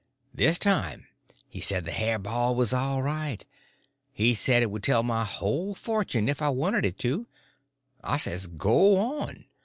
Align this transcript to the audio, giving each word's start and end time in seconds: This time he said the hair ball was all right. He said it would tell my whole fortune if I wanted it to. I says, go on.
This 0.33 0.57
time 0.57 1.05
he 1.47 1.61
said 1.61 1.85
the 1.85 1.91
hair 1.91 2.17
ball 2.17 2.55
was 2.55 2.73
all 2.73 3.03
right. 3.03 3.45
He 4.11 4.33
said 4.33 4.63
it 4.63 4.71
would 4.71 4.81
tell 4.81 5.03
my 5.03 5.23
whole 5.25 5.75
fortune 5.75 6.27
if 6.27 6.41
I 6.41 6.49
wanted 6.49 6.85
it 6.85 6.97
to. 7.01 7.27
I 8.03 8.17
says, 8.17 8.47
go 8.47 8.97
on. 8.97 9.45